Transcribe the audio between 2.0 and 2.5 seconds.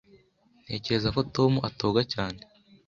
cyane.